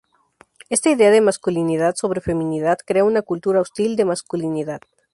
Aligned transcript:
Esta 0.71 0.89
idea 0.89 1.11
de 1.11 1.21
masculinidad 1.21 1.93
sobre 1.95 2.21
feminidad 2.21 2.79
crea 2.83 3.03
una 3.03 3.21
cultura 3.21 3.61
hostil 3.61 3.95
de 3.95 4.05
masculinidad. 4.05 4.81